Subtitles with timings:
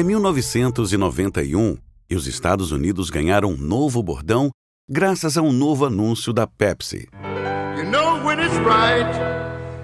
[0.00, 1.76] É 1991
[2.08, 4.48] e os Estados Unidos ganharam um novo bordão
[4.88, 7.06] graças a um novo anúncio da Pepsi.
[7.76, 9.04] You know when it's right,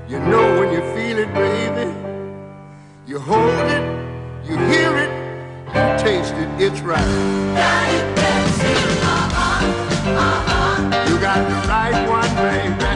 [0.09, 1.93] you know when you feel it, baby.
[3.07, 3.85] You hold it,
[4.49, 5.11] you hear it,
[5.75, 7.05] you taste it, it's right.
[11.11, 12.87] You got the right one, baby.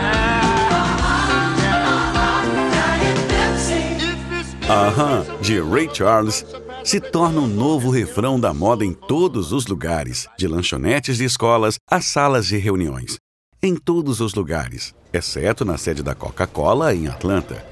[4.70, 6.46] Aham, de Ray Charles,
[6.84, 11.79] se torna um novo refrão da moda em todos os lugares, de lanchonetes de escolas
[11.89, 13.19] a salas de reuniões.
[13.62, 17.65] Em todos os lugares, exceto na sede da Coca-Cola em Atlanta.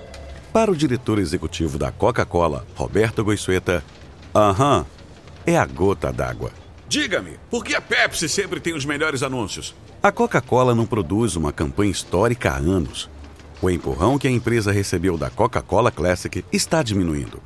[0.53, 3.83] Para o diretor executivo da Coca-Cola, Roberto Goiçueta,
[4.35, 4.85] aham,
[5.47, 6.53] é a gota d'água.
[6.89, 9.75] Diga-me, por que a Pepsi sempre tem os melhores anúncios?
[10.03, 13.11] A Coca-Cola não produz uma campanha histórica há anos.
[13.61, 17.43] O empurrão que a empresa recebeu da Coca-Cola Classic está diminuindo.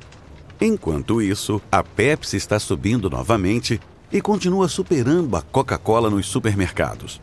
[0.59, 3.79] Enquanto isso, a Pepsi está subindo novamente
[4.11, 7.19] e continua superando a Coca-Cola nos supermercados.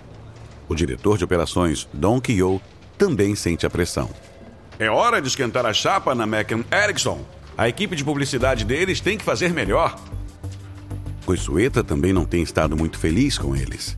[0.69, 2.61] O diretor de operações, Don Keogh,
[2.99, 4.11] também sente a pressão.
[4.79, 7.25] É hora de esquentar a chapa na McCann Erickson.
[7.57, 9.99] A equipe de publicidade deles tem que fazer melhor.
[11.25, 13.97] Goiçueta também não tem estado muito feliz com eles.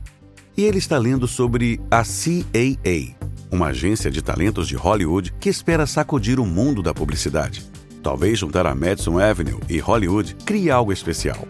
[0.55, 3.15] E ele está lendo sobre a CAA,
[3.51, 7.65] uma agência de talentos de Hollywood que espera sacudir o mundo da publicidade.
[8.03, 11.47] Talvez juntar a Madison Avenue e Hollywood crie algo especial.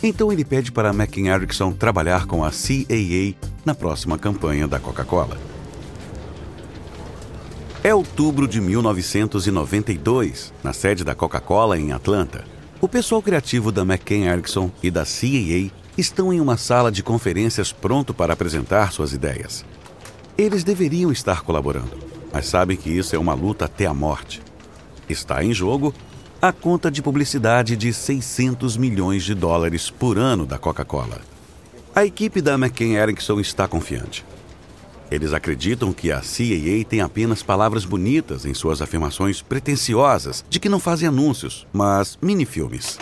[0.00, 4.78] Então ele pede para a McKin Erickson trabalhar com a CAA na próxima campanha da
[4.78, 5.36] Coca-Cola.
[7.82, 12.44] É outubro de 1992, na sede da Coca-Cola em Atlanta.
[12.80, 17.72] O pessoal criativo da McCain Erickson e da CAA estão em uma sala de conferências
[17.72, 19.64] pronto para apresentar suas ideias.
[20.38, 21.98] Eles deveriam estar colaborando,
[22.32, 24.40] mas sabem que isso é uma luta até a morte.
[25.08, 25.94] Está em jogo
[26.40, 31.20] a conta de publicidade de 600 milhões de dólares por ano da Coca-Cola.
[31.94, 34.24] A equipe da McCain Erickson está confiante.
[35.10, 40.68] Eles acreditam que a CAA tem apenas palavras bonitas em suas afirmações pretensiosas de que
[40.68, 42.98] não fazem anúncios, mas minifilmes.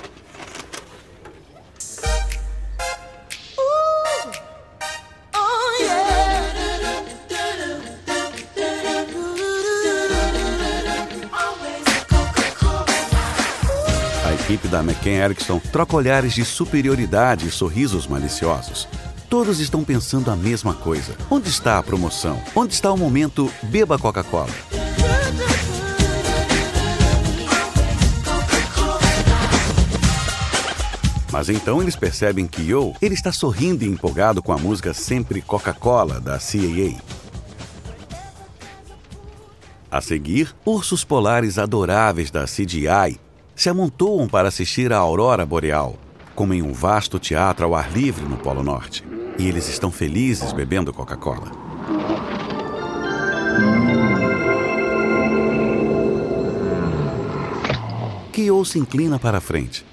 [14.52, 18.86] Equipe da McCain Erickson troca olhares de superioridade e sorrisos maliciosos.
[19.26, 21.16] Todos estão pensando a mesma coisa.
[21.30, 22.38] Onde está a promoção?
[22.54, 24.50] Onde está o momento Beba Coca-Cola?
[31.30, 35.41] Mas então eles percebem que Yo, ele está sorrindo e empolgado com a música Sempre
[35.41, 37.00] Coca-Cola da CAA.
[39.91, 43.18] A seguir, ursos polares adoráveis da CGI
[43.54, 45.96] se amontoam para assistir à aurora boreal,
[46.34, 49.04] como em um vasto teatro ao ar livre no Polo Norte.
[49.38, 51.50] E eles estão felizes bebendo Coca-Cola.
[58.32, 59.84] Kyo se inclina para a frente.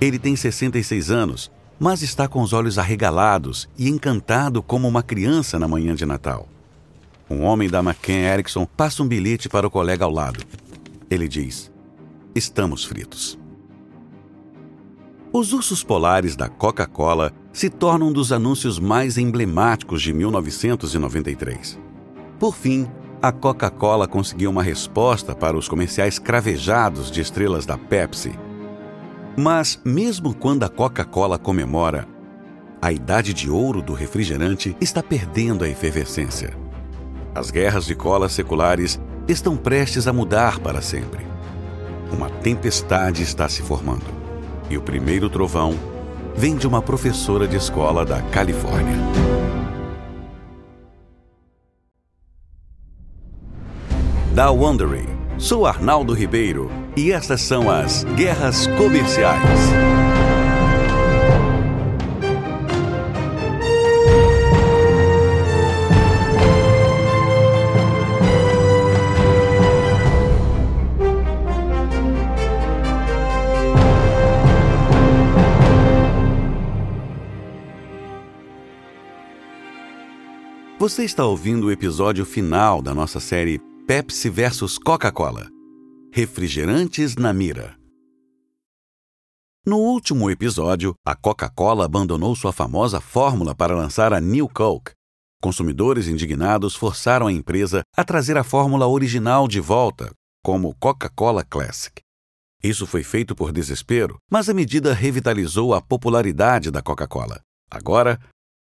[0.00, 5.58] Ele tem 66 anos, mas está com os olhos arregalados e encantado como uma criança
[5.58, 6.48] na manhã de Natal.
[7.28, 10.44] Um homem da McCann Erickson passa um bilhete para o colega ao lado.
[11.10, 11.70] Ele diz:
[12.38, 13.36] Estamos fritos.
[15.32, 21.80] Os ursos polares da Coca-Cola se tornam um dos anúncios mais emblemáticos de 1993.
[22.38, 22.86] Por fim,
[23.20, 28.38] a Coca-Cola conseguiu uma resposta para os comerciais cravejados de estrelas da Pepsi.
[29.36, 32.06] Mas, mesmo quando a Coca-Cola comemora,
[32.80, 36.56] a idade de ouro do refrigerante está perdendo a efervescência.
[37.34, 41.27] As guerras de colas seculares estão prestes a mudar para sempre.
[42.12, 44.06] Uma tempestade está se formando.
[44.70, 45.74] E o primeiro trovão
[46.34, 48.96] vem de uma professora de escola da Califórnia.
[54.34, 55.08] Da Wondery.
[55.36, 60.07] Sou Arnaldo Ribeiro e estas são as Guerras Comerciais.
[80.88, 85.46] Você está ouvindo o episódio final da nossa série Pepsi versus Coca-Cola.
[86.10, 87.76] Refrigerantes na mira.
[89.66, 94.92] No último episódio, a Coca-Cola abandonou sua famosa fórmula para lançar a New Coke.
[95.42, 100.10] Consumidores indignados forçaram a empresa a trazer a fórmula original de volta,
[100.42, 102.00] como Coca-Cola Classic.
[102.64, 107.42] Isso foi feito por desespero, mas a medida revitalizou a popularidade da Coca-Cola.
[107.70, 108.18] Agora,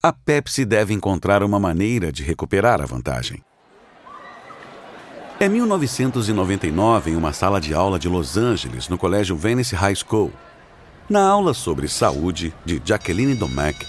[0.00, 3.42] a Pepsi deve encontrar uma maneira de recuperar a vantagem.
[5.40, 10.32] É 1999 em uma sala de aula de Los Angeles, no colégio Venice High School.
[11.10, 13.84] Na aula sobre saúde de Jacqueline Domecq,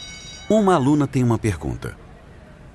[0.49, 1.95] uma aluna tem uma pergunta.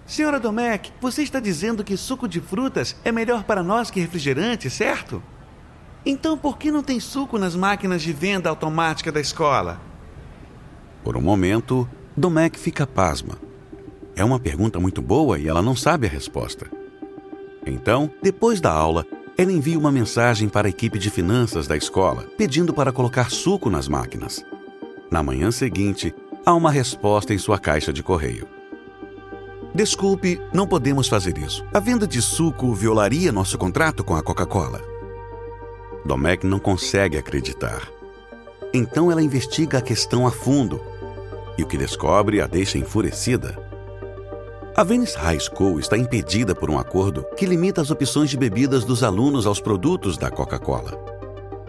[0.07, 4.71] Senhora Domecq, você está dizendo que suco de frutas é melhor para nós que refrigerante,
[4.71, 5.21] certo?
[6.07, 9.81] Então por que não tem suco nas máquinas de venda automática da escola?
[11.03, 13.37] Por um momento, Domecq fica pasma.
[14.15, 16.71] É uma pergunta muito boa e ela não sabe a resposta.
[17.67, 19.05] Então, depois da aula,
[19.37, 23.69] ela envia uma mensagem para a equipe de finanças da escola, pedindo para colocar suco
[23.69, 24.45] nas máquinas.
[25.11, 26.15] Na manhã seguinte,
[26.47, 28.47] há uma resposta em sua caixa de correio.
[29.75, 31.65] Desculpe, não podemos fazer isso.
[31.75, 34.81] A venda de suco violaria nosso contrato com a Coca-Cola.
[36.05, 37.89] Domecq não consegue acreditar.
[38.73, 40.81] Então ela investiga a questão a fundo
[41.57, 43.59] e o que descobre a deixa enfurecida.
[44.77, 48.85] A Venice High School está impedida por um acordo que limita as opções de bebidas
[48.85, 50.99] dos alunos aos produtos da Coca-Cola.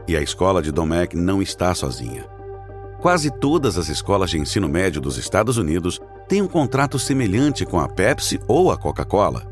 [0.08, 2.26] E a escola de Domecq não está sozinha.
[3.00, 7.80] Quase todas as escolas de ensino médio dos Estados Unidos têm um contrato semelhante com
[7.80, 9.46] a Pepsi ou a Coca-Cola.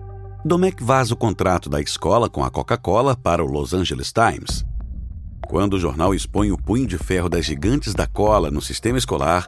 [0.44, 4.66] Domecq vaza o contrato da escola com a Coca-Cola para o Los Angeles Times.
[5.48, 9.48] Quando o jornal expõe o punho de ferro das gigantes da cola no sistema escolar,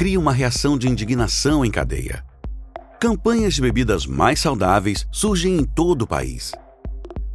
[0.00, 2.24] cria uma reação de indignação em cadeia.
[2.98, 6.52] Campanhas de bebidas mais saudáveis surgem em todo o país.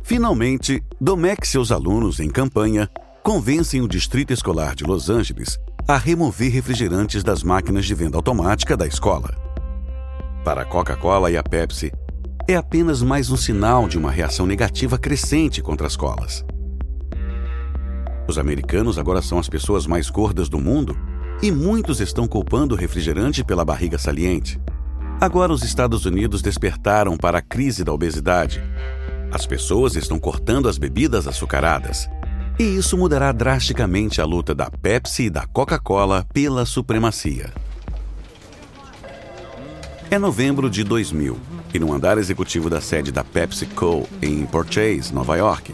[0.02, 2.90] Finalmente, Domecq e seus alunos, em campanha,
[3.22, 8.76] convencem o Distrito Escolar de Los Angeles a remover refrigerantes das máquinas de venda automática
[8.76, 9.30] da escola.
[10.44, 11.92] Para a Coca-Cola e a Pepsi,
[12.48, 16.44] é apenas mais um sinal de uma reação negativa crescente contra as colas.
[18.28, 20.98] Os americanos agora são as pessoas mais gordas do mundo
[21.42, 24.60] e muitos estão culpando o refrigerante pela barriga saliente.
[25.20, 28.64] Agora os Estados Unidos despertaram para a crise da obesidade.
[29.32, 32.10] As pessoas estão cortando as bebidas açucaradas.
[32.58, 37.52] E isso mudará drasticamente a luta da Pepsi e da Coca-Cola pela supremacia.
[40.10, 41.38] É novembro de 2000
[41.74, 45.74] e no andar executivo da sede da PepsiCo em Port Chase, Nova York,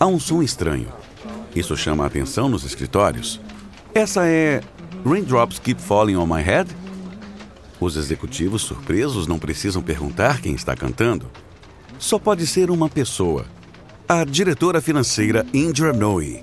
[0.00, 0.88] há um som estranho.
[1.54, 3.40] Isso chama a atenção nos escritórios.
[3.94, 4.62] Essa é
[5.08, 6.68] Raindrops Keep Falling on My Head?
[7.78, 11.30] Os executivos surpresos não precisam perguntar quem está cantando.
[11.96, 13.46] Só pode ser uma pessoa.
[14.08, 16.42] A diretora financeira Indra Nooyi.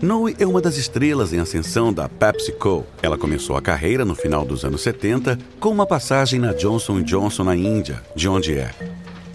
[0.00, 2.86] Nooyi é uma das estrelas em ascensão da PepsiCo.
[3.02, 7.42] Ela começou a carreira no final dos anos 70 com uma passagem na Johnson Johnson
[7.42, 8.70] na Índia, de onde é.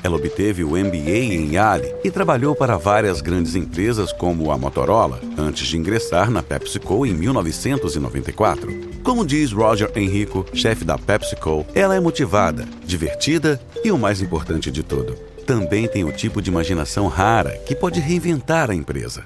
[0.07, 5.19] Ela obteve o MBA em Yale e trabalhou para várias grandes empresas como a Motorola,
[5.38, 9.01] antes de ingressar na PepsiCo em 1994.
[9.04, 14.71] Como diz Roger Enrico, chefe da PepsiCo, ela é motivada, divertida e o mais importante
[14.71, 15.13] de tudo,
[15.45, 19.25] também tem o tipo de imaginação rara que pode reinventar a empresa.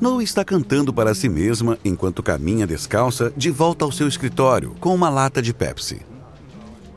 [0.00, 4.94] Noe está cantando para si mesma enquanto caminha descalça de volta ao seu escritório com
[4.94, 6.00] uma lata de Pepsi.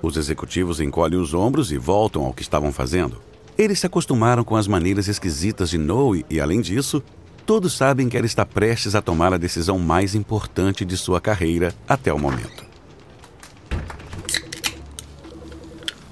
[0.02, 3.22] Os executivos encolhem os ombros e voltam ao que estavam fazendo.
[3.58, 7.02] Eles se acostumaram com as maneiras esquisitas de Noe e, além disso,
[7.46, 11.74] todos sabem que ela está prestes a tomar a decisão mais importante de sua carreira
[11.88, 12.66] até o momento.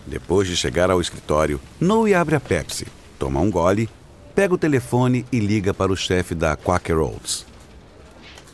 [0.05, 2.85] Depois de chegar ao escritório, Noe abre a Pepsi,
[3.17, 3.89] toma um gole,
[4.35, 7.45] pega o telefone e liga para o chefe da Quaker Oats.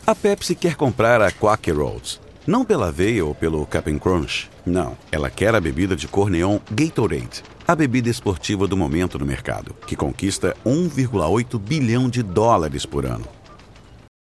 [0.07, 4.49] A Pepsi quer comprar a Quaker Oats, não pela aveia ou pelo Cap'n Crunch.
[4.65, 9.25] Não, ela quer a bebida de cor neon Gatorade, a bebida esportiva do momento no
[9.25, 13.27] mercado, que conquista 1,8 bilhão de dólares por ano.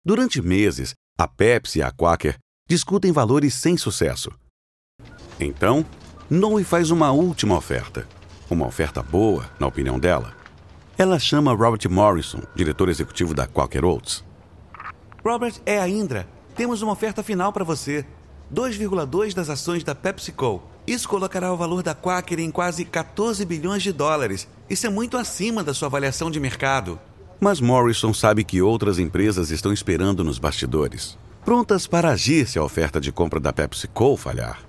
[0.06, 2.36] Durante meses, a Pepsi e a Quaker
[2.68, 4.32] discutem valores sem sucesso.
[5.40, 5.86] Então,
[6.30, 8.08] Noe faz uma última oferta.
[8.50, 10.34] Uma oferta boa, na opinião dela.
[10.98, 14.24] Ela chama Robert Morrison, diretor executivo da Quaker Oats.
[15.24, 16.28] Robert, é a Indra.
[16.62, 18.06] Temos uma oferta final para você.
[18.54, 20.62] 2,2 das ações da PepsiCo.
[20.86, 24.48] Isso colocará o valor da Quaker em quase 14 bilhões de dólares.
[24.70, 27.00] Isso é muito acima da sua avaliação de mercado.
[27.40, 32.64] Mas Morrison sabe que outras empresas estão esperando nos bastidores, prontas para agir se a
[32.64, 34.60] oferta de compra da PepsiCo falhar.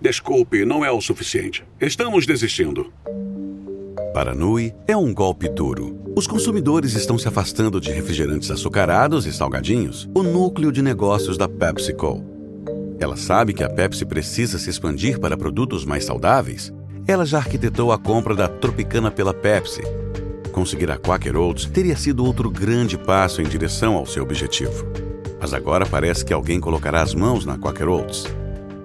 [0.00, 1.62] Desculpe, não é o suficiente.
[1.78, 2.90] Estamos desistindo.
[4.12, 5.96] Para Nui, é um golpe duro.
[6.16, 11.48] Os consumidores estão se afastando de refrigerantes açucarados e salgadinhos, o núcleo de negócios da
[11.48, 12.20] PepsiCo.
[12.98, 16.72] Ela sabe que a Pepsi precisa se expandir para produtos mais saudáveis.
[17.06, 19.82] Ela já arquitetou a compra da Tropicana pela Pepsi.
[20.50, 24.86] conseguir a Quaker Oats teria sido outro grande passo em direção ao seu objetivo.
[25.40, 28.24] Mas agora parece que alguém colocará as mãos na Quaker Oats.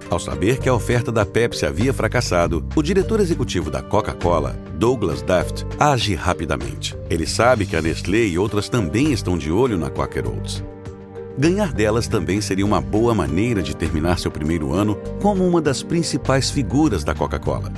[0.08, 5.20] Ao saber que a oferta da Pepsi havia fracassado, o diretor executivo da Coca-Cola, Douglas
[5.20, 6.96] Daft, age rapidamente.
[7.10, 10.62] Ele sabe que a Nestlé e outras também estão de olho na Quaker Oats.
[11.36, 15.82] Ganhar delas também seria uma boa maneira de terminar seu primeiro ano como uma das
[15.82, 17.72] principais figuras da Coca-Cola.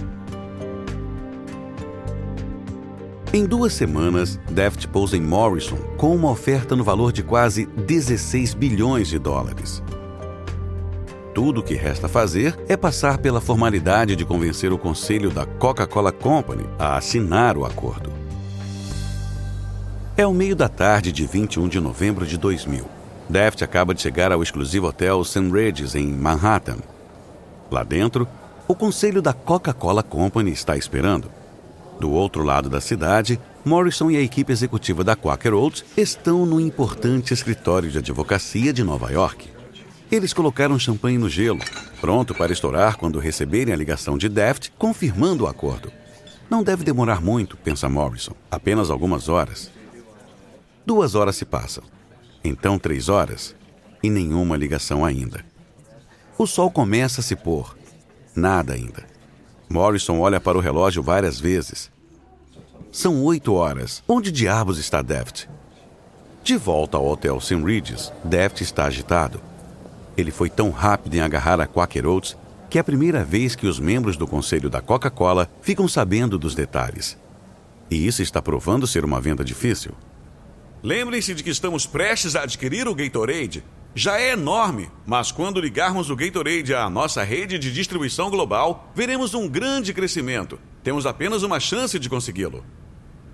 [3.33, 8.55] Em duas semanas, Daft pousa em Morrison com uma oferta no valor de quase 16
[8.55, 9.83] bilhões de dólares.
[11.39, 16.11] Tudo o que resta fazer é passar pela formalidade de convencer o conselho da Coca-Cola
[16.11, 18.13] Company a assinar o acordo.
[20.17, 22.85] É o meio da tarde de 21 de novembro de 2000.
[23.29, 25.49] Daft acaba de chegar ao exclusivo hotel St.
[25.49, 26.79] Regis, em Manhattan.
[27.71, 28.27] Lá dentro,
[28.67, 31.31] o conselho da Coca-Cola Company está esperando.
[32.01, 36.61] Do outro lado da cidade, Morrison e a equipe executiva da Quaker Oats estão no
[36.61, 39.58] importante escritório de advocacia de Nova York.
[40.11, 41.61] Eles colocaram champanhe no gelo,
[42.01, 45.93] pronto para estourar quando receberem a ligação de Daft confirmando o acordo.
[46.49, 49.71] Não deve demorar muito, pensa Morrison, apenas algumas horas.
[50.87, 51.85] Duas horas se passam,
[52.43, 53.55] então três horas,
[54.03, 55.45] e nenhuma ligação ainda.
[56.39, 57.77] O sol começa a se pôr,
[58.35, 59.05] nada ainda.
[59.69, 61.91] Morrison olha para o relógio várias vezes.
[62.91, 64.03] São oito horas.
[64.09, 65.47] Onde diabos está Daft?
[66.43, 67.63] De volta ao Hotel St.
[67.63, 69.43] Regis, Daft está agitado.
[70.19, 72.37] Ele foi tão rápido em agarrar a Quaker Oats
[72.69, 76.55] que é a primeira vez que os membros do conselho da Coca-Cola ficam sabendo dos
[76.55, 77.17] detalhes.
[77.91, 79.93] E isso está provando ser uma venda difícil.
[80.83, 83.65] Lembrem-se de que estamos prestes a adquirir o Gatorade.
[83.95, 89.33] Já é enorme, mas quando ligarmos o Gatorade à nossa rede de distribuição global, veremos
[89.33, 90.61] um grande crescimento.
[90.85, 92.65] Temos apenas uma chance de consegui-lo.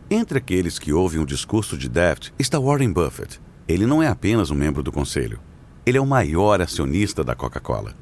[0.09, 3.41] Entre aqueles que ouvem o discurso de Daft está Warren Buffett.
[3.67, 5.41] Ele não é apenas um membro do conselho.
[5.87, 7.95] Ele é o maior acionista da Coca-Cola.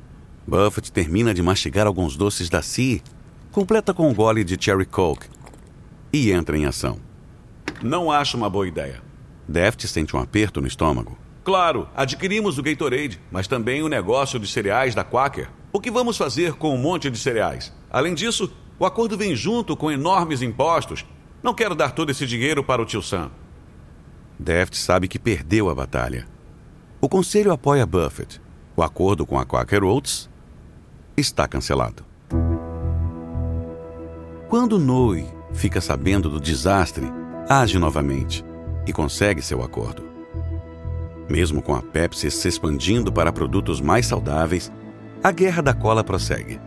[0.46, 3.00] Buffett termina de mastigar alguns doces da Sea,
[3.50, 5.26] completa com um gole de Cherry Coke
[6.12, 6.98] e entra em ação.
[7.82, 9.02] Não acho uma boa ideia.
[9.48, 11.18] Deft sente um aperto no estômago.
[11.42, 15.48] Claro, adquirimos o Gatorade, mas também o negócio de cereais da Quaker.
[15.72, 17.72] O que vamos fazer com um monte de cereais?
[17.90, 21.04] Além disso, o acordo vem junto com enormes impostos.
[21.42, 23.30] Não quero dar todo esse dinheiro para o tio Sam.
[24.38, 26.31] Deft sabe que perdeu a batalha.
[27.04, 28.40] O conselho apoia Buffett.
[28.76, 30.30] O acordo com a Quaker Oats
[31.16, 32.04] está cancelado.
[34.48, 37.12] Quando Noe fica sabendo do desastre,
[37.48, 38.44] age novamente
[38.86, 40.04] e consegue seu acordo.
[41.28, 44.70] Mesmo com a Pepsi se expandindo para produtos mais saudáveis,
[45.24, 46.60] a guerra da cola prossegue.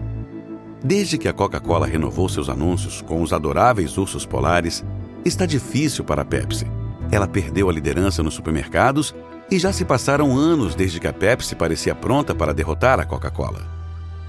[0.83, 4.83] Desde que a Coca-Cola renovou seus anúncios com os adoráveis ursos polares,
[5.23, 6.69] está difícil para a Pepsi.
[7.09, 9.15] Ela perdeu a liderança nos supermercados
[9.49, 13.61] e já se passaram anos desde que a Pepsi parecia pronta para derrotar a Coca-Cola.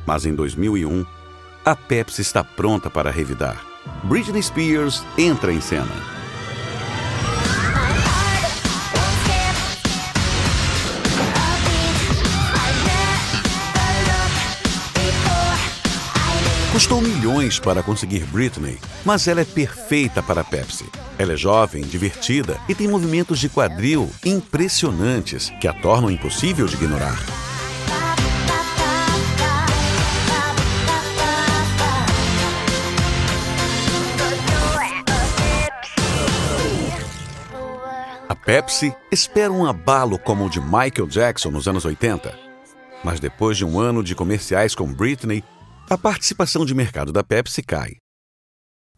[0.07, 1.05] Mas em 2001,
[1.65, 3.65] a Pepsi está pronta para revidar.
[4.05, 6.16] Britney Spears entra em cena.
[16.77, 20.85] Custou milhões para conseguir Britney, mas ela é perfeita para a Pepsi.
[21.19, 26.75] Ela é jovem, divertida e tem movimentos de quadril impressionantes que a tornam impossível de
[26.75, 27.17] ignorar.
[38.29, 42.39] A Pepsi espera um abalo como o de Michael Jackson nos anos 80.
[43.03, 45.43] Mas depois de um ano de comerciais com Britney,
[45.89, 47.97] a participação de mercado da Pepsi cai.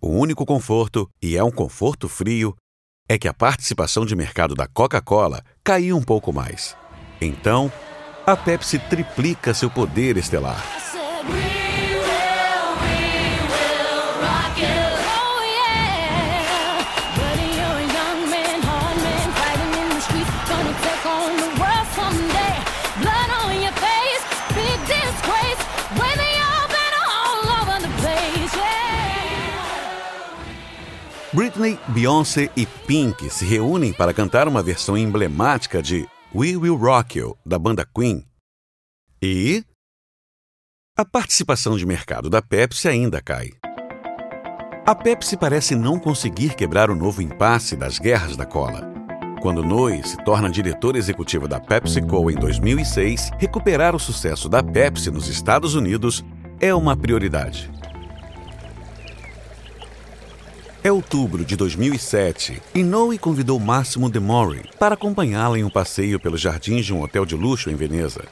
[0.00, 2.57] O único conforto, e é um conforto frio,
[3.07, 6.75] é que a participação de mercado da Coca-Cola caiu um pouco mais.
[7.21, 7.71] Então,
[8.26, 10.64] a Pepsi triplica seu poder estelar.
[31.38, 36.04] Britney, Beyoncé e Pink se reúnem para cantar uma versão emblemática de
[36.35, 38.25] We Will Rock You, da banda Queen.
[39.23, 39.62] E.
[40.97, 43.52] A participação de mercado da Pepsi ainda cai.
[44.85, 48.83] A Pepsi parece não conseguir quebrar o novo impasse das guerras da cola.
[49.40, 55.09] Quando Noe se torna diretora executiva da PepsiCo em 2006, recuperar o sucesso da Pepsi
[55.09, 56.25] nos Estados Unidos
[56.59, 57.77] é uma prioridade.
[60.88, 66.40] É outubro de 2007 e Noe convidou Máximo DeMore para acompanhá-la em um passeio pelos
[66.40, 68.25] jardins de um hotel de luxo em Veneza.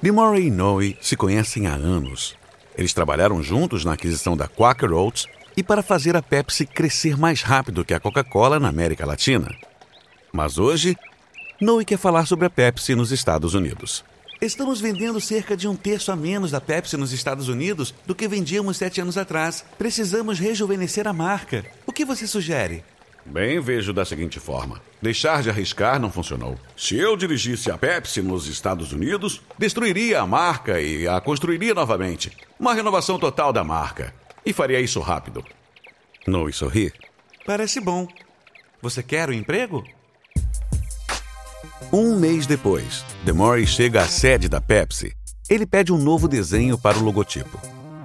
[0.00, 2.34] DeMore e Noe se conhecem há anos.
[2.78, 7.42] Eles trabalharam juntos na aquisição da Quaker Oats e para fazer a Pepsi crescer mais
[7.42, 9.54] rápido que a Coca-Cola na América Latina.
[10.32, 10.96] Mas hoje,
[11.60, 14.02] Noe quer falar sobre a Pepsi nos Estados Unidos.
[14.42, 18.26] Estamos vendendo cerca de um terço a menos da Pepsi nos Estados Unidos do que
[18.26, 19.64] vendíamos sete anos atrás.
[19.78, 21.64] Precisamos rejuvenescer a marca.
[21.86, 22.82] O que você sugere?
[23.24, 26.58] Bem, vejo da seguinte forma: deixar de arriscar não funcionou.
[26.76, 32.36] Se eu dirigisse a Pepsi nos Estados Unidos, destruiria a marca e a construiria novamente.
[32.58, 34.12] Uma renovação total da marca.
[34.44, 35.44] E faria isso rápido.
[36.26, 36.92] Noe sorri.
[37.46, 38.08] Parece bom.
[38.80, 39.84] Você quer o um emprego?
[41.90, 45.14] Um mês depois, DeMore chega à sede da Pepsi.
[45.48, 47.58] Ele pede um novo desenho para o logotipo.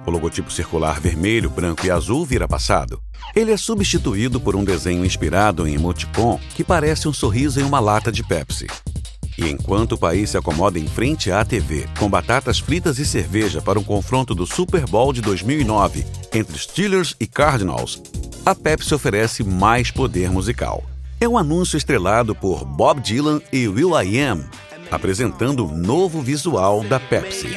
[0.06, 3.00] O logotipo circular vermelho, branco e azul vira passado.
[3.36, 7.78] Ele é substituído por um desenho inspirado em emoticon que parece um sorriso em uma
[7.78, 8.66] lata de Pepsi.
[9.36, 13.60] E enquanto o país se acomoda em frente à TV, com batatas fritas e cerveja
[13.60, 18.02] para um confronto do Super Bowl de 2009 entre Steelers e Cardinals,
[18.44, 20.82] a Pepsi oferece mais poder musical
[21.20, 24.44] é um anúncio estrelado por Bob Dylan e will.i.am,
[24.90, 27.48] apresentando o novo visual da Pepsi.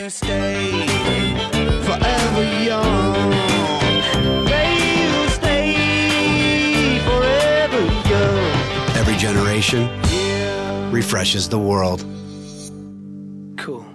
[9.00, 9.88] Every generation
[10.92, 12.04] refreshes the world.
[13.64, 13.86] Cool.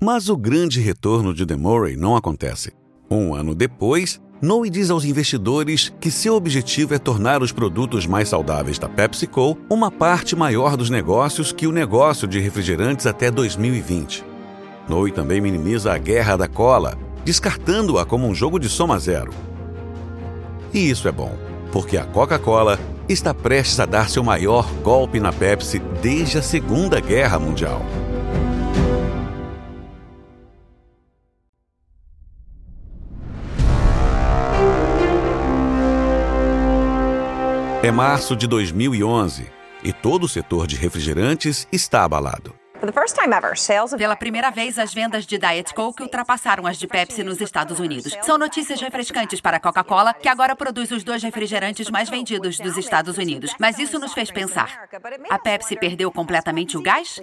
[0.00, 2.72] Mas o grande retorno de Demore não acontece.
[3.10, 8.28] Um ano depois, Noe diz aos investidores que seu objetivo é tornar os produtos mais
[8.28, 14.24] saudáveis da PepsiCo uma parte maior dos negócios que o negócio de refrigerantes até 2020.
[14.88, 19.30] Noe também minimiza a guerra da cola, descartando-a como um jogo de soma zero.
[20.74, 21.38] E isso é bom,
[21.70, 26.98] porque a Coca-Cola está prestes a dar seu maior golpe na Pepsi desde a Segunda
[26.98, 27.80] Guerra Mundial.
[37.82, 39.50] É março de 2011
[39.82, 42.54] e todo o setor de refrigerantes está abalado.
[43.98, 48.16] Pela primeira vez, as vendas de Diet Coke ultrapassaram as de Pepsi nos Estados Unidos.
[48.22, 52.76] São notícias refrescantes para a Coca-Cola, que agora produz os dois refrigerantes mais vendidos dos
[52.76, 53.52] Estados Unidos.
[53.58, 54.88] Mas isso nos fez pensar:
[55.28, 57.20] a Pepsi perdeu completamente o gás?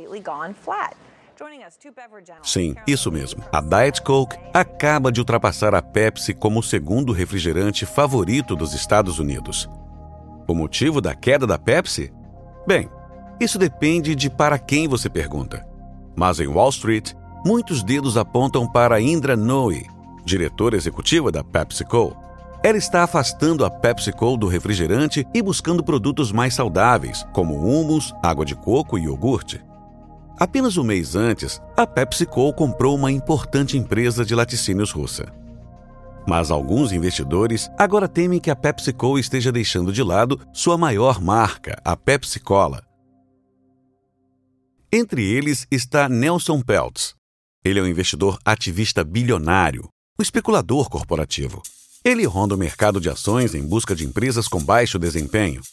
[2.43, 3.41] Sim, isso mesmo.
[3.49, 9.19] A Diet Coke acaba de ultrapassar a Pepsi como o segundo refrigerante favorito dos Estados
[9.19, 9.69] Unidos.
[10.49, 12.11] O motivo da queda da Pepsi?
[12.65, 12.89] Bem,
[13.39, 15.63] isso depende de para quem você pergunta.
[16.15, 17.13] Mas em Wall Street,
[17.45, 19.85] muitos dedos apontam para Indra Nooyi,
[20.25, 22.17] diretora executiva da PepsiCo.
[22.63, 28.43] Ela está afastando a PepsiCo do refrigerante e buscando produtos mais saudáveis, como humus, água
[28.43, 29.63] de coco e iogurte.
[30.39, 35.27] Apenas um mês antes, a PepsiCo comprou uma importante empresa de laticínios russa.
[36.29, 41.81] Mas alguns investidores agora temem que a PepsiCo esteja deixando de lado sua maior marca,
[41.83, 42.83] a Pepsi Cola.
[44.93, 47.15] Entre eles está Nelson Peltz.
[47.65, 49.89] Ele é um investidor ativista bilionário,
[50.19, 51.63] um especulador corporativo.
[52.05, 55.63] Ele ronda o mercado de ações em busca de empresas com baixo desempenho,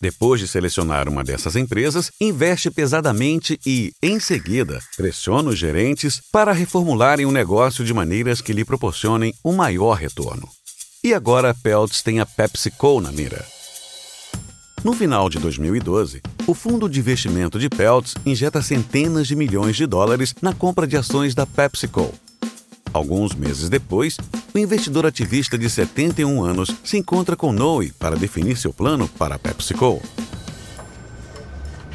[0.00, 6.52] depois de selecionar uma dessas empresas, investe pesadamente e, em seguida, pressiona os gerentes para
[6.52, 10.48] reformularem o negócio de maneiras que lhe proporcionem um maior retorno.
[11.02, 13.44] E agora Peltz tem a PepsiCo na mira.
[14.84, 19.86] No final de 2012, o fundo de investimento de Peltz injeta centenas de milhões de
[19.86, 22.12] dólares na compra de ações da PepsiCo,
[22.96, 24.16] Alguns meses depois,
[24.54, 29.34] o investidor ativista de 71 anos se encontra com Noe para definir seu plano para
[29.34, 30.00] a PepsiCo.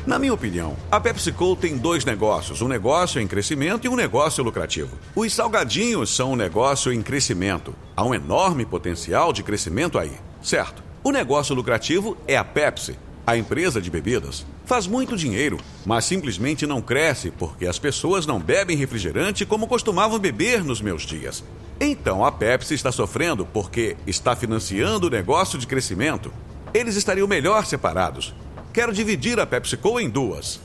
[0.05, 4.43] Na minha opinião, a PepsiCo tem dois negócios, um negócio em crescimento e um negócio
[4.43, 4.95] lucrativo.
[5.15, 7.73] Os salgadinhos são um negócio em crescimento.
[7.95, 10.83] Há um enorme potencial de crescimento aí, certo?
[11.03, 16.65] O negócio lucrativo é a Pepsi, a empresa de bebidas faz muito dinheiro, mas simplesmente
[16.65, 21.43] não cresce porque as pessoas não bebem refrigerante como costumavam beber nos meus dias.
[21.77, 26.31] Então a Pepsi está sofrendo porque está financiando o negócio de crescimento.
[26.73, 28.33] Eles estariam melhor separados.
[28.71, 30.61] Quero dividir a PepsiCo em duas.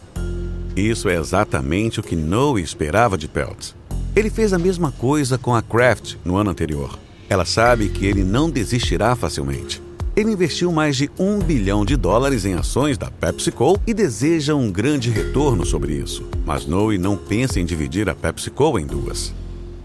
[0.76, 3.74] Isso é exatamente o que Noe esperava de Peltz.
[4.14, 6.96] Ele fez a mesma coisa com a Kraft no ano anterior.
[7.28, 9.82] Ela sabe que ele não desistirá facilmente.
[10.16, 14.72] Ele investiu mais de um bilhão de dólares em ações da PepsiCo e deseja um
[14.72, 16.26] grande retorno sobre isso.
[16.42, 19.34] Mas Noe não pensa em dividir a PepsiCo em duas.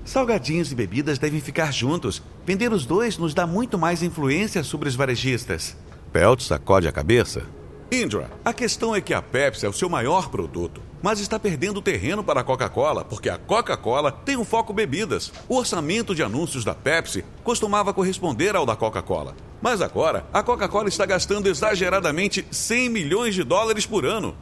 [0.05, 2.23] Salgadinhos e bebidas devem ficar juntos.
[2.45, 5.75] Vender os dois nos dá muito mais influência sobre os varejistas.
[6.13, 7.43] Pelt sacode a cabeça.
[7.91, 11.81] Indra, a questão é que a Pepsi é o seu maior produto, mas está perdendo
[11.81, 15.29] terreno para a Coca-Cola, porque a Coca-Cola tem um foco bebidas.
[15.49, 19.35] O orçamento de anúncios da Pepsi costumava corresponder ao da Coca-Cola.
[19.61, 24.35] Mas agora, a Coca-Cola está gastando exageradamente 100 milhões de dólares por ano.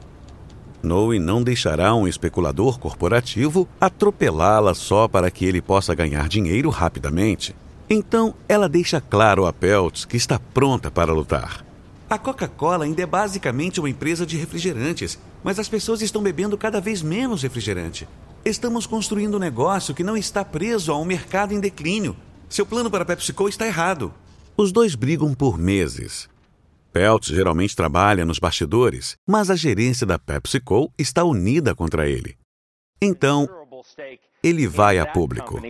[0.82, 7.53] Noe não deixará um especulador corporativo atropelá-la só para que ele possa ganhar dinheiro rapidamente.
[7.89, 11.65] Então, ela deixa claro a Peltz que está pronta para lutar.
[12.10, 16.79] A Coca-Cola ainda é basicamente uma empresa de refrigerantes, mas as pessoas estão bebendo cada
[16.79, 18.08] vez menos refrigerante.
[18.45, 22.15] Estamos construindo um negócio que não está preso a um mercado em declínio.
[22.47, 24.13] Seu plano para a PepsiCo está errado.
[24.62, 26.28] Os dois brigam por meses.
[26.91, 32.36] Pelt geralmente trabalha nos bastidores, mas a gerência da PepsiCo está unida contra ele.
[33.02, 33.48] Então,
[34.43, 35.62] ele vai a público.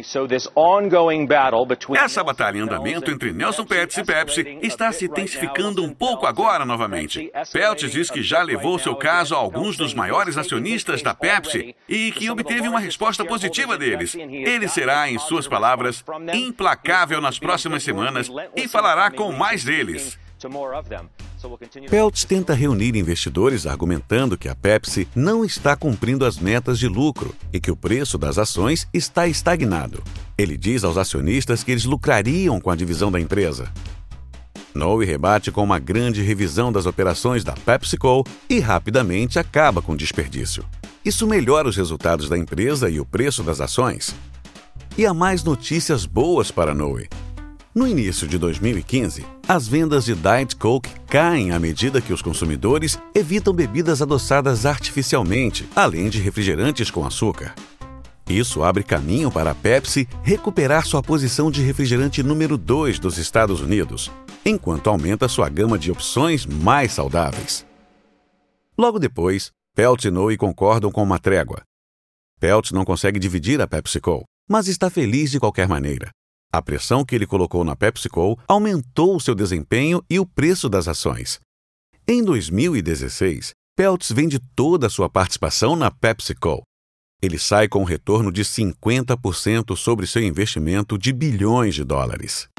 [1.96, 6.66] Essa batalha em andamento entre Nelson Pets e Pepsi está se intensificando um pouco agora
[6.66, 7.32] novamente.
[7.52, 12.12] Pelt diz que já levou seu caso a alguns dos maiores acionistas da Pepsi e
[12.12, 14.16] que obteve uma resposta positiva deles.
[14.16, 16.04] Ele será, em suas palavras,
[16.34, 20.18] implacável nas próximas semanas e falará com mais deles.
[21.90, 27.36] Peltz tenta reunir investidores argumentando que a Pepsi não está cumprindo as metas de lucro
[27.52, 30.02] e que o preço das ações está estagnado.
[30.38, 33.72] Ele diz aos acionistas que eles lucrariam com a divisão da empresa.
[34.74, 39.98] Noe rebate com uma grande revisão das operações da PepsiCo e rapidamente acaba com o
[39.98, 40.64] desperdício.
[41.04, 44.16] Isso melhora os resultados da empresa e o preço das ações.
[44.98, 47.10] E há mais notícias boas para Noe.
[47.74, 53.00] No início de 2015, as vendas de Diet Coke caem à medida que os consumidores
[53.14, 57.54] evitam bebidas adoçadas artificialmente, além de refrigerantes com açúcar.
[58.28, 63.62] Isso abre caminho para a Pepsi recuperar sua posição de refrigerante número 2 dos Estados
[63.62, 64.12] Unidos,
[64.44, 67.66] enquanto aumenta sua gama de opções mais saudáveis.
[68.76, 71.62] Logo depois, Pelt e Noe concordam com uma trégua.
[72.40, 76.10] Pelt não consegue dividir a PepsiCo, mas está feliz de qualquer maneira.
[76.52, 80.88] A pressão que ele colocou na PepsiCo aumentou o seu desempenho e o preço das
[80.88, 81.40] ações.
[82.08, 86.64] Em 2016, Peltz vende toda a sua participação na PepsiCo.
[87.22, 92.50] Ele sai com um retorno de 50% sobre seu investimento de bilhões de dólares.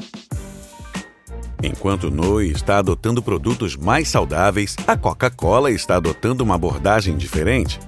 [1.61, 7.79] Enquanto Noe está adotando produtos mais saudáveis, a Coca-Cola está adotando uma abordagem diferente.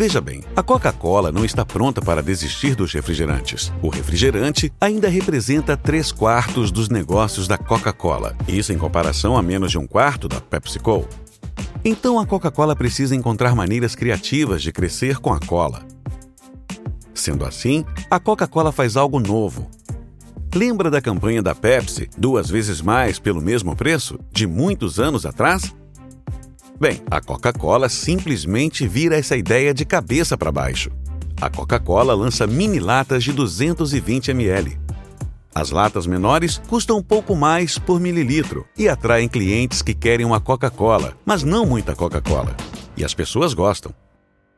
[0.00, 3.70] Veja bem, a Coca-Cola não está pronta para desistir dos refrigerantes.
[3.82, 9.70] O refrigerante ainda representa 3 quartos dos negócios da Coca-Cola, isso em comparação a menos
[9.70, 11.06] de um quarto da PepsiCo.
[11.84, 15.82] Então a Coca-Cola precisa encontrar maneiras criativas de crescer com a cola.
[17.12, 19.68] Sendo assim, a Coca-Cola faz algo novo.
[20.54, 25.74] Lembra da campanha da Pepsi, duas vezes mais pelo mesmo preço, de muitos anos atrás?
[26.80, 30.90] Bem, a Coca-Cola simplesmente vira essa ideia de cabeça para baixo.
[31.38, 34.80] A Coca-Cola lança mini latas de 220 ml.
[35.54, 40.40] As latas menores custam um pouco mais por mililitro e atraem clientes que querem uma
[40.40, 42.56] Coca-Cola, mas não muita Coca-Cola.
[42.96, 43.92] E as pessoas gostam.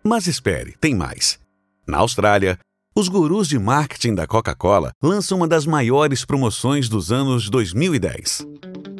[0.04, 1.40] Mas espere, tem mais.
[1.84, 2.56] Na Austrália,
[2.94, 8.46] os gurus de marketing da Coca-Cola lançam uma das maiores promoções dos anos 2010.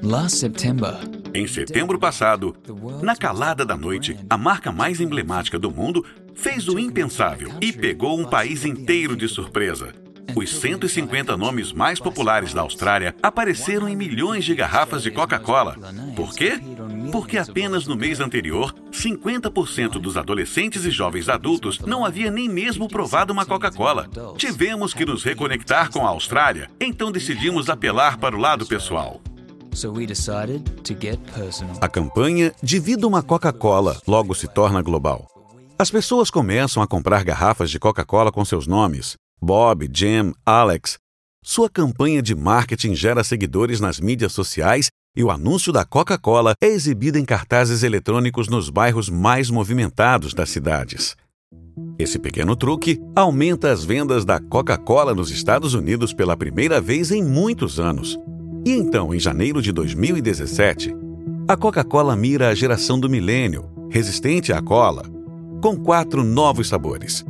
[0.03, 0.97] Last September,
[1.35, 2.57] em setembro passado,
[3.03, 8.19] na calada da noite, a marca mais emblemática do mundo fez o impensável e pegou
[8.19, 9.93] um país inteiro de surpresa.
[10.35, 15.77] Os 150 nomes mais populares da Austrália apareceram em milhões de garrafas de Coca-Cola.
[16.17, 16.59] Por quê?
[17.11, 22.89] Porque apenas no mês anterior, 50% dos adolescentes e jovens adultos não havia nem mesmo
[22.89, 24.09] provado uma Coca-Cola.
[24.37, 29.21] Tivemos que nos reconectar com a Austrália, então decidimos apelar para o lado pessoal.
[31.81, 35.27] A campanha Divida uma Coca-Cola logo se torna global.
[35.79, 40.99] As pessoas começam a comprar garrafas de Coca-Cola com seus nomes: Bob, Jim, Alex.
[41.45, 46.69] Sua campanha de marketing gera seguidores nas mídias sociais e o anúncio da Coca-Cola é
[46.69, 51.17] exibido em cartazes eletrônicos nos bairros mais movimentados das cidades.
[51.99, 57.21] Esse pequeno truque aumenta as vendas da Coca-Cola nos Estados Unidos pela primeira vez em
[57.21, 58.17] muitos anos.
[58.65, 60.95] E então, em janeiro de 2017,
[61.49, 65.03] a Coca-Cola mira a geração do milênio, resistente à cola,
[65.61, 67.25] com quatro novos sabores: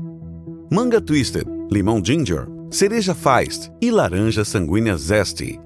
[0.71, 5.61] manga twisted, limão ginger, cereja feist e laranja sanguínea zesty.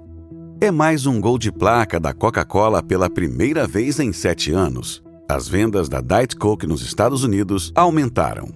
[0.61, 5.03] É mais um gol de placa da Coca-Cola pela primeira vez em sete anos.
[5.29, 8.49] As vendas da Diet Coke nos Estados Unidos aumentaram.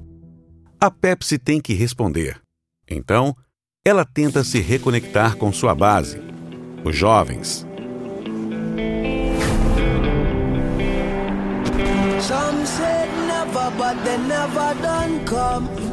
[0.80, 2.40] A Pepsi tem que responder.
[2.88, 3.36] Então,
[3.84, 6.20] ela tenta se reconectar com sua base,
[6.84, 7.66] os jovens.
[12.20, 15.89] Some said never, but they never done come.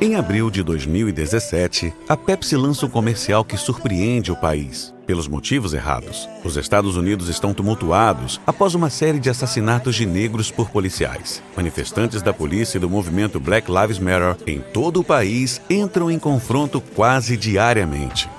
[0.00, 5.74] Em abril de 2017, a Pepsi lança um comercial que surpreende o país, pelos motivos
[5.74, 6.28] errados.
[6.44, 11.42] Os Estados Unidos estão tumultuados após uma série de assassinatos de negros por policiais.
[11.56, 16.18] Manifestantes da polícia e do movimento Black Lives Matter em todo o país entram em
[16.18, 18.30] confronto quase diariamente.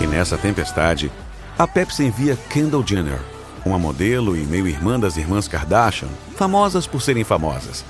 [0.00, 1.10] E nessa tempestade,
[1.56, 3.20] a Pepsi envia Kendall Jenner,
[3.64, 7.84] uma modelo e meio-irmã das irmãs Kardashian, famosas por serem famosas.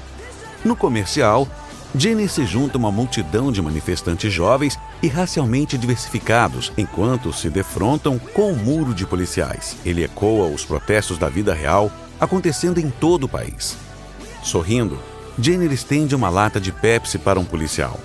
[0.62, 1.48] No comercial,
[1.96, 8.18] Jenny se junta a uma multidão de manifestantes jovens e racialmente diversificados, enquanto se defrontam
[8.18, 9.76] com o muro de policiais.
[9.84, 13.76] Ele ecoa os protestos da vida real acontecendo em todo o país.
[14.42, 14.98] Sorrindo,
[15.38, 17.98] Jenny estende uma lata de Pepsi para um policial.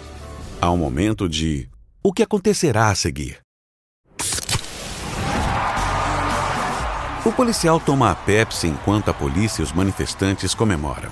[0.62, 1.68] Há um momento de
[2.02, 3.40] o que acontecerá a seguir.
[7.26, 11.12] O policial toma a Pepsi enquanto a polícia e os manifestantes comemoram.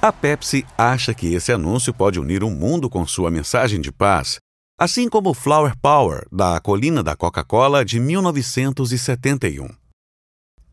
[0.00, 4.38] A Pepsi acha que esse anúncio pode unir o mundo com sua mensagem de paz,
[4.78, 9.68] assim como o Flower Power da Colina da Coca-Cola de 1971.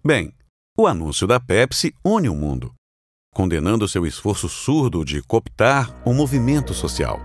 [0.05, 0.31] Bem,
[0.77, 2.71] o anúncio da Pepsi une o mundo,
[3.33, 7.19] condenando seu esforço surdo de cooptar o movimento social.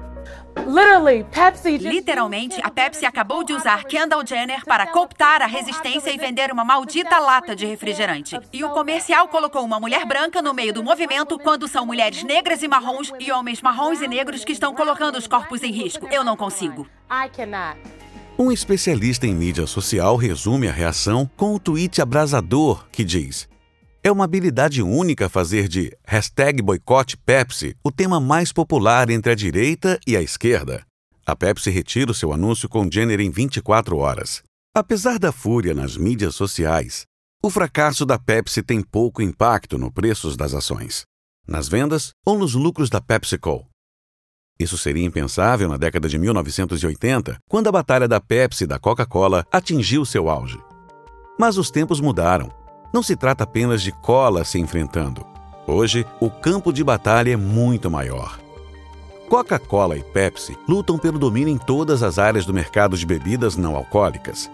[1.79, 6.65] Literalmente, a Pepsi acabou de usar Kendall Jenner para cooptar a resistência e vender uma
[6.65, 8.39] maldita lata de refrigerante.
[8.53, 12.63] E o comercial colocou uma mulher branca no meio do movimento quando são mulheres negras
[12.63, 16.09] e marrons e homens marrons e negros que estão colocando os corpos em risco.
[16.11, 16.87] Eu não consigo.
[18.39, 23.49] Um especialista em mídia social resume a reação com um tweet abrasador que diz:
[24.07, 29.35] é uma habilidade única fazer de hashtag boicote Pepsi o tema mais popular entre a
[29.35, 30.87] direita e a esquerda.
[31.27, 34.45] A Pepsi retira o seu anúncio com Jenner em 24 horas.
[34.73, 37.05] Apesar da fúria nas mídias sociais,
[37.43, 41.03] o fracasso da Pepsi tem pouco impacto no preços das ações,
[41.45, 43.67] nas vendas ou nos lucros da PepsiCo.
[44.57, 49.45] Isso seria impensável na década de 1980, quando a batalha da Pepsi e da Coca-Cola
[49.51, 50.63] atingiu seu auge.
[51.37, 55.25] Mas os tempos mudaram não se trata apenas de cola se enfrentando.
[55.67, 58.39] Hoje, o campo de batalha é muito maior.
[59.29, 63.75] Coca-Cola e Pepsi lutam pelo domínio em todas as áreas do mercado de bebidas não
[63.75, 64.49] alcoólicas.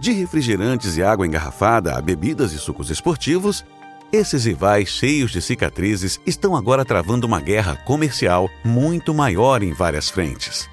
[0.00, 3.64] De refrigerantes e água engarrafada a bebidas e sucos esportivos,
[4.12, 10.08] esses rivais cheios de cicatrizes estão agora travando uma guerra comercial muito maior em várias
[10.08, 10.68] frentes.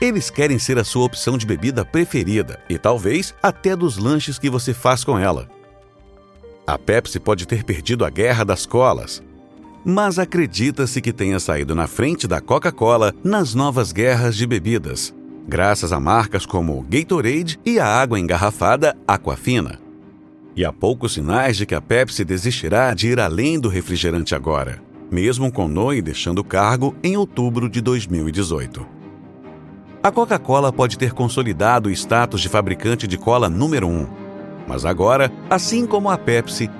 [0.00, 4.50] Eles querem ser a sua opção de bebida preferida e talvez até dos lanches que
[4.50, 5.48] você faz com ela.
[6.66, 9.22] A Pepsi pode ter perdido a guerra das colas,
[9.84, 15.12] mas acredita-se que tenha saído na frente da Coca-Cola nas novas guerras de bebidas,
[15.46, 19.80] graças a marcas como Gatorade e a água engarrafada Aquafina.
[20.54, 24.80] E há poucos sinais de que a Pepsi desistirá de ir além do refrigerante agora,
[25.10, 28.86] mesmo com Noe deixando o cargo em outubro de 2018.
[30.00, 34.06] A Coca-Cola pode ter consolidado o status de fabricante de cola número um,
[34.66, 36.70] mas agora, assim como a Pepsi,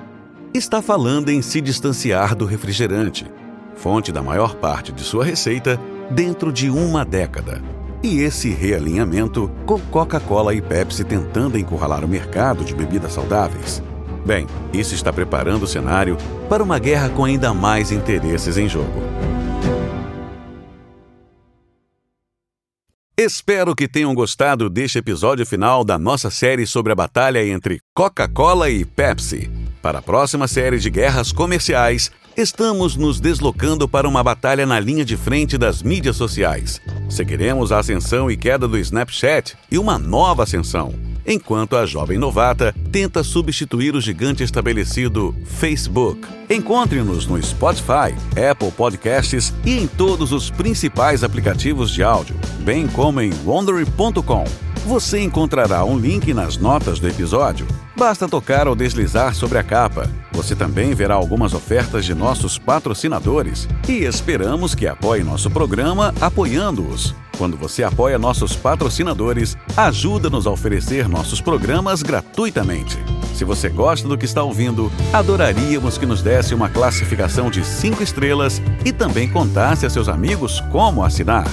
[0.55, 3.27] está falando em se distanciar do refrigerante,
[3.75, 7.63] fonte da maior parte de sua receita, dentro de uma década.
[8.03, 13.83] E esse realinhamento com Coca-Cola e Pepsi tentando encurralar o mercado de bebidas saudáveis.
[14.27, 16.17] Bem, isso está preparando o cenário
[16.49, 19.03] para uma guerra com ainda mais interesses em jogo.
[23.25, 28.69] Espero que tenham gostado deste episódio final da nossa série sobre a batalha entre Coca-Cola
[28.69, 29.49] e Pepsi.
[29.81, 35.05] Para a próxima série de guerras comerciais, estamos nos deslocando para uma batalha na linha
[35.05, 36.81] de frente das mídias sociais.
[37.09, 40.95] Seguiremos a ascensão e queda do Snapchat e uma nova ascensão,
[41.27, 46.27] enquanto a jovem novata tenta substituir o gigante estabelecido Facebook.
[46.49, 48.15] Encontre-nos no Spotify,
[48.51, 54.45] Apple Podcasts e em todos os principais aplicativos de áudio, bem como em wondery.com.
[54.87, 57.67] Você encontrará um link nas notas do episódio.
[57.97, 60.09] Basta tocar ou deslizar sobre a capa.
[60.33, 67.15] Você também verá algumas ofertas de nossos patrocinadores e esperamos que apoie nosso programa apoiando-os.
[67.37, 72.99] Quando você apoia nossos patrocinadores, ajuda-nos a oferecer nossos programas gratuitamente.
[73.35, 78.03] Se você gosta do que está ouvindo, adoraríamos que nos desse uma classificação de 5
[78.03, 81.47] estrelas e também contasse a seus amigos como assinar.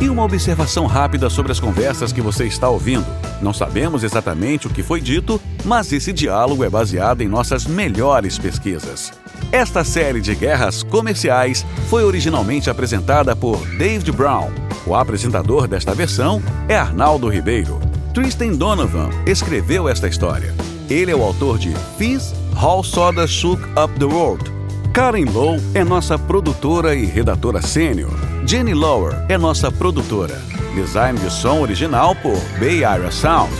[0.00, 3.06] E uma observação rápida sobre as conversas que você está ouvindo.
[3.42, 8.38] Não sabemos exatamente o que foi dito, mas esse diálogo é baseado em nossas melhores
[8.38, 9.12] pesquisas.
[9.50, 14.50] Esta série de guerras comerciais foi originalmente apresentada por David Brown.
[14.86, 17.80] O apresentador desta versão é Arnaldo Ribeiro.
[18.14, 20.54] Tristan Donovan escreveu esta história.
[20.88, 24.50] Ele é o autor de Fizz, How Soda Shook Up the World.
[24.92, 28.37] Karen Lowe é nossa produtora e redatora sênior.
[28.48, 30.40] Jenny Lower é nossa produtora.
[30.74, 33.52] Design de som original por Bay Area Sound.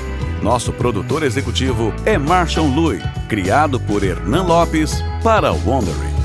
[0.43, 2.99] Nosso produtor executivo é Marshall Lui,
[3.29, 6.18] criado por Hernan Lopes para Wondering.